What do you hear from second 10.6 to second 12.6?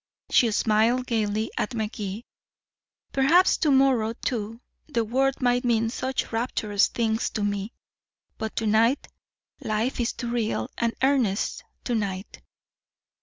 and earnest to night.